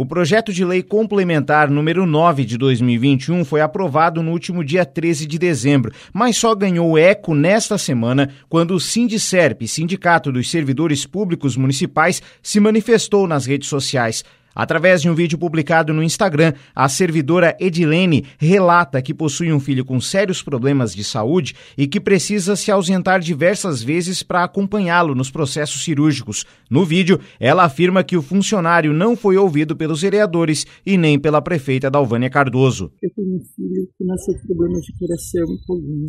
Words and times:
O 0.00 0.06
projeto 0.06 0.50
de 0.50 0.64
lei 0.64 0.82
complementar 0.82 1.68
número 1.68 2.06
9 2.06 2.46
de 2.46 2.56
2021 2.56 3.44
foi 3.44 3.60
aprovado 3.60 4.22
no 4.22 4.30
último 4.30 4.64
dia 4.64 4.82
13 4.82 5.26
de 5.26 5.38
dezembro, 5.38 5.92
mas 6.10 6.38
só 6.38 6.54
ganhou 6.54 6.96
eco 6.96 7.34
nesta 7.34 7.76
semana 7.76 8.30
quando 8.48 8.74
o 8.74 8.80
Sindicerp, 8.80 9.60
Sindicato 9.66 10.32
dos 10.32 10.50
Servidores 10.50 11.04
Públicos 11.04 11.54
Municipais, 11.54 12.22
se 12.42 12.58
manifestou 12.58 13.28
nas 13.28 13.44
redes 13.44 13.68
sociais. 13.68 14.24
Através 14.60 15.00
de 15.00 15.08
um 15.08 15.14
vídeo 15.14 15.38
publicado 15.38 15.94
no 15.94 16.02
Instagram, 16.02 16.52
a 16.74 16.86
servidora 16.86 17.56
Edilene 17.58 18.26
relata 18.38 19.00
que 19.00 19.14
possui 19.14 19.50
um 19.50 19.58
filho 19.58 19.86
com 19.86 19.98
sérios 19.98 20.42
problemas 20.42 20.94
de 20.94 21.02
saúde 21.02 21.54
e 21.78 21.88
que 21.88 21.98
precisa 21.98 22.54
se 22.54 22.70
ausentar 22.70 23.20
diversas 23.20 23.82
vezes 23.82 24.22
para 24.22 24.44
acompanhá-lo 24.44 25.14
nos 25.14 25.30
processos 25.30 25.82
cirúrgicos. 25.82 26.44
No 26.68 26.84
vídeo, 26.84 27.18
ela 27.40 27.64
afirma 27.64 28.04
que 28.04 28.18
o 28.18 28.22
funcionário 28.22 28.92
não 28.92 29.16
foi 29.16 29.38
ouvido 29.38 29.74
pelos 29.74 30.02
vereadores 30.02 30.66
e 30.84 30.98
nem 30.98 31.18
pela 31.18 31.40
prefeita 31.40 31.90
Dalvânia 31.90 32.28
Cardoso. 32.28 32.92
Eu 33.02 33.10
tenho 33.16 33.36
um 33.36 33.40
filho 33.56 33.88
que 33.96 34.04
nasceu 34.04 34.34
com 34.34 34.46
problemas 34.46 34.82
de 34.82 34.92
coração 34.98 35.54
e 35.54 35.66
coluna. 35.66 36.08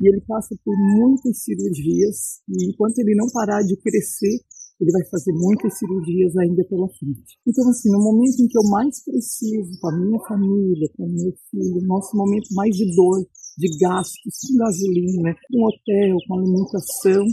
E 0.00 0.08
ele 0.08 0.22
passa 0.28 0.54
por 0.64 0.76
muitas 0.76 1.42
cirurgias 1.42 2.40
e 2.48 2.70
enquanto 2.70 3.00
ele 3.00 3.16
não 3.16 3.26
parar 3.32 3.62
de 3.62 3.76
crescer, 3.78 4.38
ele 4.80 4.92
vai 4.92 5.04
fazer 5.10 5.32
muitas 5.36 5.76
cirurgias 5.78 6.32
ainda 6.38 6.64
pela 6.64 6.88
frente. 6.96 7.36
Então, 7.46 7.68
assim, 7.68 7.92
no 7.92 8.00
momento 8.00 8.40
em 8.40 8.48
que 8.48 8.56
eu 8.56 8.64
mais 8.72 9.04
preciso, 9.04 9.78
com 9.78 9.88
a 9.88 9.96
minha 10.00 10.20
família, 10.24 10.88
com 10.96 11.04
o 11.04 11.12
meu 11.12 11.32
filho, 11.50 11.86
nosso 11.86 12.16
momento 12.16 12.48
mais 12.54 12.74
de 12.74 12.88
dor, 12.96 13.20
de 13.58 13.68
gastos, 13.78 14.34
com 14.40 14.56
gasolina, 14.56 15.36
com 15.52 15.68
hotel, 15.68 16.16
com 16.26 16.34
alimentação, 16.38 17.24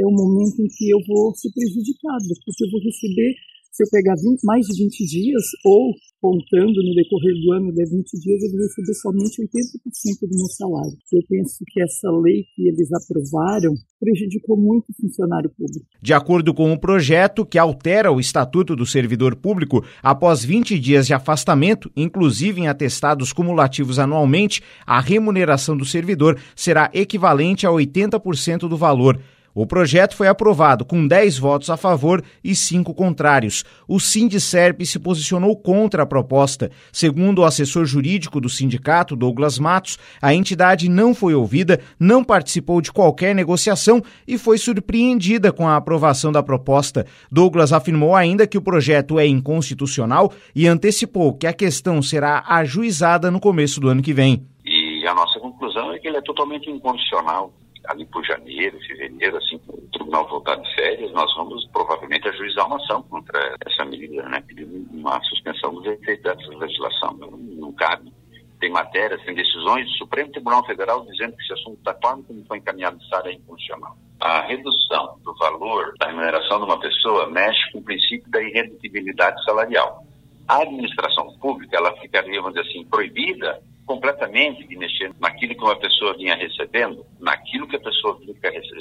é 0.00 0.04
o 0.06 0.10
momento 0.10 0.56
em 0.60 0.68
que 0.72 0.88
eu 0.88 1.00
vou 1.06 1.34
ser 1.36 1.52
prejudicado, 1.52 2.32
porque 2.44 2.64
eu 2.64 2.70
vou 2.72 2.80
receber, 2.80 3.32
se 3.72 3.84
eu 3.84 3.88
pegar 3.92 4.16
20, 4.16 4.40
mais 4.44 4.64
de 4.66 4.84
20 4.84 5.04
dias, 5.04 5.44
ou 5.64 5.92
contando 6.26 6.82
no 6.82 6.92
decorrer 6.92 7.34
do 7.40 7.52
ano 7.52 7.72
de 7.72 7.84
20 7.84 8.18
dias, 8.18 8.42
eu 8.42 8.50
vou 8.50 8.60
receber 8.60 8.94
somente 8.94 9.42
80% 9.42 10.28
do 10.28 10.36
meu 10.36 10.46
salário. 10.46 10.96
Eu 11.12 11.22
penso 11.28 11.58
que 11.68 11.80
essa 11.80 12.10
lei 12.10 12.42
que 12.56 12.66
eles 12.66 12.88
aprovaram 12.92 13.72
prejudicou 14.00 14.56
muito 14.56 14.86
o 14.90 14.94
funcionário 15.00 15.48
público. 15.50 15.86
De 16.02 16.12
acordo 16.12 16.52
com 16.52 16.72
o 16.72 16.80
projeto, 16.80 17.46
que 17.46 17.58
altera 17.58 18.10
o 18.10 18.18
Estatuto 18.18 18.74
do 18.74 18.84
Servidor 18.84 19.36
Público, 19.36 19.84
após 20.02 20.44
20 20.44 20.76
dias 20.80 21.06
de 21.06 21.14
afastamento, 21.14 21.90
inclusive 21.96 22.60
em 22.60 22.66
atestados 22.66 23.32
cumulativos 23.32 24.00
anualmente, 24.00 24.62
a 24.84 25.00
remuneração 25.00 25.76
do 25.76 25.84
servidor 25.84 26.40
será 26.56 26.90
equivalente 26.92 27.66
a 27.66 27.70
80% 27.70 28.68
do 28.68 28.76
valor. 28.76 29.20
O 29.56 29.66
projeto 29.66 30.14
foi 30.14 30.28
aprovado 30.28 30.84
com 30.84 31.08
10 31.08 31.38
votos 31.38 31.70
a 31.70 31.78
favor 31.78 32.22
e 32.44 32.54
5 32.54 32.92
contrários. 32.92 33.64
O 33.88 33.98
Sindicerp 33.98 34.82
se 34.82 34.98
posicionou 34.98 35.56
contra 35.56 36.02
a 36.02 36.06
proposta. 36.06 36.70
Segundo 36.92 37.38
o 37.38 37.44
assessor 37.44 37.86
jurídico 37.86 38.38
do 38.38 38.50
sindicato, 38.50 39.16
Douglas 39.16 39.58
Matos, 39.58 39.98
a 40.20 40.34
entidade 40.34 40.90
não 40.90 41.14
foi 41.14 41.34
ouvida, 41.34 41.80
não 41.98 42.22
participou 42.22 42.82
de 42.82 42.92
qualquer 42.92 43.34
negociação 43.34 44.02
e 44.28 44.36
foi 44.36 44.58
surpreendida 44.58 45.50
com 45.50 45.66
a 45.66 45.76
aprovação 45.76 46.30
da 46.30 46.42
proposta. 46.42 47.06
Douglas 47.32 47.72
afirmou 47.72 48.14
ainda 48.14 48.46
que 48.46 48.58
o 48.58 48.62
projeto 48.62 49.18
é 49.18 49.26
inconstitucional 49.26 50.34
e 50.54 50.68
antecipou 50.68 51.32
que 51.32 51.46
a 51.46 51.52
questão 51.54 52.02
será 52.02 52.44
ajuizada 52.46 53.30
no 53.30 53.40
começo 53.40 53.80
do 53.80 53.88
ano 53.88 54.02
que 54.02 54.12
vem. 54.12 54.46
E 54.66 55.06
a 55.06 55.14
nossa 55.14 55.40
conclusão 55.40 55.94
é 55.94 55.98
que 55.98 56.06
ele 56.06 56.18
é 56.18 56.22
totalmente 56.22 56.68
inconstitucional 56.68 57.54
ali 57.88 58.04
por 58.06 58.24
janeiro, 58.24 58.78
fevereiro, 58.80 59.36
assim, 59.36 59.60
o 59.68 59.88
tribunal 59.92 60.28
voltar 60.28 60.56
de 60.56 60.74
férias, 60.74 61.12
nós 61.12 61.32
vamos 61.34 61.66
provavelmente 61.72 62.28
ajuizar 62.28 62.66
uma 62.66 62.76
ação 62.76 63.02
contra 63.02 63.56
essa 63.66 63.84
medida, 63.84 64.22
né? 64.28 64.42
Pedindo 64.46 64.88
uma 64.92 65.22
suspensão 65.24 65.74
dos 65.74 65.86
efeitos 65.86 66.22
dessa 66.22 66.48
legislação. 66.56 67.14
Não, 67.14 67.30
não 67.30 67.72
cabe. 67.72 68.12
Tem 68.58 68.70
matérias, 68.70 69.22
tem 69.22 69.34
decisões 69.34 69.84
do 69.86 69.92
Supremo 69.98 70.32
Tribunal 70.32 70.64
Federal 70.64 71.04
dizendo 71.04 71.36
que 71.36 71.42
esse 71.42 71.52
assunto, 71.52 71.82
da 71.82 71.94
forma 71.94 72.22
como 72.22 72.44
foi 72.46 72.58
encaminhado, 72.58 72.98
é 73.24 73.32
inconstitucional. 73.32 73.96
A 74.20 74.40
redução 74.42 75.18
do 75.22 75.34
valor 75.34 75.94
da 75.98 76.06
remuneração 76.06 76.58
de 76.58 76.64
uma 76.64 76.80
pessoa 76.80 77.28
mexe 77.30 77.70
com 77.70 77.78
o 77.78 77.82
princípio 77.82 78.30
da 78.30 78.42
irredutibilidade 78.42 79.44
salarial. 79.44 80.02
A 80.48 80.62
administração 80.62 81.36
pública, 81.38 81.76
ela 81.76 81.94
ficaria, 81.96 82.40
vamos 82.40 82.54
dizer 82.54 82.70
assim, 82.70 82.84
proibida 82.86 83.60
completamente 83.86 84.66
de 84.66 84.76
mexer 84.76 85.12
naquilo 85.20 85.54
que 85.54 85.62
uma 85.62 85.76
pessoa 85.76 86.16
vinha 86.16 86.34
recebendo, 86.34 87.06
naquilo 87.20 87.68
que 87.68 87.76
a 87.76 87.80
pessoa 87.80 88.18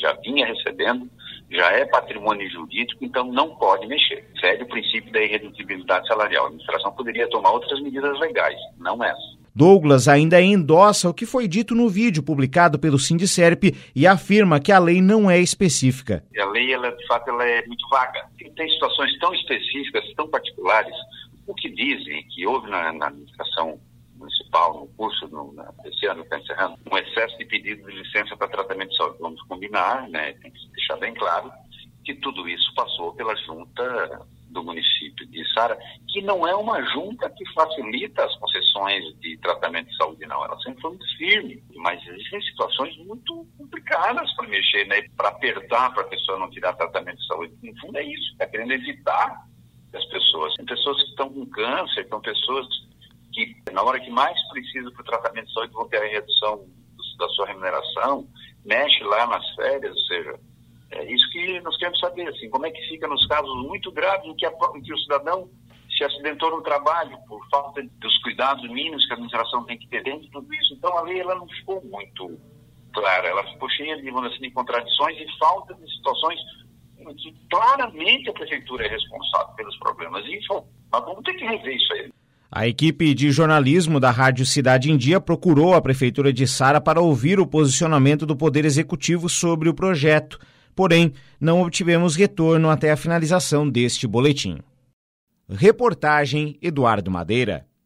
já 0.00 0.12
vinha 0.14 0.46
recebendo, 0.46 1.08
já 1.50 1.70
é 1.72 1.84
patrimônio 1.84 2.50
jurídico, 2.50 3.04
então 3.04 3.30
não 3.30 3.54
pode 3.54 3.86
mexer. 3.86 4.26
Segue 4.40 4.64
o 4.64 4.68
princípio 4.68 5.12
da 5.12 5.22
irredutibilidade 5.22 6.08
salarial. 6.08 6.44
A 6.44 6.46
administração 6.48 6.92
poderia 6.92 7.28
tomar 7.28 7.52
outras 7.52 7.80
medidas 7.82 8.18
legais, 8.18 8.58
não 8.78 9.04
essa. 9.04 9.44
Douglas 9.54 10.08
ainda 10.08 10.40
endossa 10.42 11.08
o 11.08 11.14
que 11.14 11.24
foi 11.24 11.46
dito 11.46 11.76
no 11.76 11.88
vídeo 11.88 12.24
publicado 12.24 12.76
pelo 12.76 12.98
Sindicerp 12.98 13.62
e 13.94 14.04
afirma 14.04 14.58
que 14.58 14.72
a 14.72 14.80
lei 14.80 15.00
não 15.00 15.30
é 15.30 15.38
específica. 15.38 16.24
A 16.36 16.44
lei, 16.46 16.72
ela, 16.72 16.90
de 16.90 17.06
fato, 17.06 17.28
ela 17.30 17.44
é 17.44 17.64
muito 17.64 17.88
vaga. 17.88 18.24
Tem 18.56 18.68
situações 18.68 19.16
tão 19.20 19.32
específicas, 19.32 20.02
tão 20.16 20.28
particulares. 20.28 20.94
O 21.46 21.54
que 21.54 21.68
dizem 21.68 22.26
que 22.34 22.44
houve 22.44 22.68
na, 22.68 22.92
na 22.94 23.06
administração 23.06 23.78
municipal, 24.54 24.80
no 24.80 24.86
curso 24.94 25.28
no, 25.28 25.54
ano 25.60 26.22
está 26.22 26.38
encerrando, 26.38 26.78
um 26.90 26.96
excesso 26.96 27.36
de 27.38 27.44
pedido 27.46 27.90
de 27.90 27.96
licença 27.96 28.36
para 28.36 28.48
tratamento 28.48 28.90
de 28.90 28.96
saúde. 28.96 29.18
Vamos 29.20 29.42
combinar, 29.42 30.08
né, 30.08 30.32
tem 30.34 30.50
que 30.50 30.68
deixar 30.68 30.96
bem 30.96 31.12
claro 31.14 31.50
que 32.04 32.14
tudo 32.16 32.48
isso 32.48 32.72
passou 32.74 33.14
pela 33.14 33.34
junta 33.36 34.26
do 34.50 34.62
município 34.62 35.26
de 35.26 35.52
Sara, 35.52 35.76
que 36.10 36.22
não 36.22 36.46
é 36.46 36.54
uma 36.54 36.80
junta 36.92 37.28
que 37.30 37.44
facilita 37.52 38.24
as 38.24 38.36
concessões 38.36 39.02
de 39.18 39.36
tratamento 39.38 39.88
de 39.88 39.96
saúde, 39.96 40.26
não. 40.26 40.44
Ela 40.44 40.56
sempre 40.60 40.80
foi 40.80 40.90
muito 40.90 41.16
firme, 41.16 41.64
mas 41.74 42.06
existem 42.06 42.40
situações 42.42 42.96
muito 42.98 43.46
complicadas 43.58 44.32
para 44.36 44.46
mexer, 44.46 44.86
né? 44.86 45.02
para 45.16 45.30
apertar 45.30 45.92
para 45.92 46.02
a 46.02 46.06
pessoa 46.08 46.38
não 46.38 46.50
tirar 46.50 46.74
tratamento 46.74 47.18
de 47.18 47.26
saúde. 47.26 47.54
No 47.62 47.80
fundo, 47.80 47.98
é 47.98 48.04
isso, 48.04 48.32
está 48.32 48.46
querendo 48.46 48.72
evitar 48.72 49.44
as 49.92 50.04
pessoas. 50.04 50.54
Tem 50.54 50.66
pessoas 50.66 51.02
que 51.02 51.08
estão 51.08 51.32
com 51.32 51.46
câncer, 51.46 52.06
são 52.08 52.20
pessoas 52.20 52.66
que, 53.34 53.72
na 53.72 53.82
hora 53.82 54.00
que 54.00 54.10
mais 54.10 54.36
precisa 54.48 54.90
para 54.90 55.02
o 55.02 55.04
tratamento 55.04 55.46
de 55.46 55.52
saúde, 55.52 55.72
vão 55.72 55.88
ter 55.88 55.98
a 55.98 56.08
redução 56.08 56.66
da 57.18 57.28
sua 57.28 57.46
remuneração, 57.46 58.26
mexe 58.64 59.02
lá 59.04 59.26
nas 59.26 59.46
férias, 59.54 59.92
ou 59.92 60.04
seja, 60.04 60.40
é 60.90 61.12
isso 61.12 61.28
que 61.30 61.60
nós 61.60 61.76
queremos 61.76 61.98
saber, 62.00 62.28
assim, 62.28 62.48
como 62.50 62.66
é 62.66 62.70
que 62.70 62.88
fica 62.88 63.06
nos 63.06 63.26
casos 63.26 63.54
muito 63.66 63.90
graves 63.92 64.26
em 64.26 64.34
que, 64.34 64.46
a, 64.46 64.52
em 64.74 64.82
que 64.82 64.92
o 64.92 64.98
cidadão 64.98 65.48
se 65.96 66.04
acidentou 66.04 66.50
no 66.50 66.62
trabalho 66.62 67.16
por 67.28 67.46
falta 67.50 67.82
dos 67.82 68.18
cuidados 68.22 68.68
mínimos 68.68 69.04
que 69.06 69.12
a 69.12 69.14
administração 69.14 69.64
tem 69.64 69.78
que 69.78 69.88
ter 69.88 70.02
dentro 70.02 70.22
de 70.22 70.30
tudo 70.30 70.52
isso. 70.54 70.74
Então 70.74 70.96
a 70.96 71.02
lei 71.02 71.20
ela 71.20 71.34
não 71.36 71.48
ficou 71.48 71.82
muito 71.84 72.38
clara, 72.92 73.28
ela 73.28 73.44
ficou 73.52 73.68
cheia 73.70 74.00
de, 74.00 74.08
assim, 74.08 74.40
de 74.40 74.50
contradições 74.50 75.18
e 75.18 75.38
falta 75.38 75.74
de 75.74 75.96
situações 75.96 76.40
em 76.98 77.14
que 77.14 77.34
claramente 77.50 78.30
a 78.30 78.32
prefeitura 78.32 78.86
é 78.86 78.88
responsável 78.88 79.54
pelos 79.54 79.76
problemas. 79.78 80.24
E 80.26 80.36
isso, 80.36 80.64
nós 80.92 81.04
vamos 81.04 81.22
ter 81.22 81.34
que 81.34 81.44
rever 81.44 81.76
isso 81.76 81.92
aí. 81.92 82.12
A 82.56 82.68
equipe 82.68 83.12
de 83.14 83.32
jornalismo 83.32 83.98
da 83.98 84.12
Rádio 84.12 84.46
Cidade 84.46 84.88
em 84.88 84.96
Dia 84.96 85.20
procurou 85.20 85.74
a 85.74 85.82
Prefeitura 85.82 86.32
de 86.32 86.46
Sara 86.46 86.80
para 86.80 87.00
ouvir 87.00 87.40
o 87.40 87.46
posicionamento 87.48 88.24
do 88.24 88.36
Poder 88.36 88.64
Executivo 88.64 89.28
sobre 89.28 89.68
o 89.68 89.74
projeto. 89.74 90.38
Porém, 90.72 91.12
não 91.40 91.62
obtivemos 91.62 92.14
retorno 92.14 92.70
até 92.70 92.92
a 92.92 92.96
finalização 92.96 93.68
deste 93.68 94.06
boletim. 94.06 94.58
Reportagem 95.48 96.56
Eduardo 96.62 97.10
Madeira. 97.10 97.66